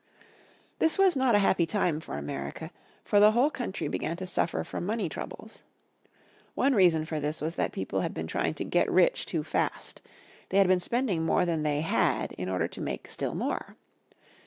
This 0.79 0.97
was 0.97 1.15
not 1.15 1.35
a 1.35 1.45
happy 1.45 1.67
time 1.67 1.99
for 1.99 2.17
America, 2.17 2.71
for 3.05 3.19
the 3.19 3.33
whole 3.33 3.51
country 3.51 3.87
began 3.87 4.15
to 4.17 4.25
suffer 4.25 4.63
from 4.63 4.83
money 4.83 5.07
troubles. 5.07 5.61
One 6.55 6.73
reason 6.73 7.05
for 7.05 7.19
this 7.19 7.39
was 7.39 7.53
that 7.53 7.71
people 7.71 8.01
had 8.01 8.11
been 8.11 8.25
trying 8.25 8.55
to 8.55 8.63
get 8.65 8.89
rich 8.91 9.27
too 9.27 9.43
fast. 9.43 10.01
They 10.49 10.57
had 10.57 10.67
been 10.67 10.79
spending 10.79 11.23
more 11.23 11.45
than 11.45 11.61
they 11.61 11.81
had 11.81 12.31
in 12.31 12.49
order 12.49 12.67
to 12.67 12.81
make 12.81 13.09
still 13.09 13.35
more. 13.35 13.75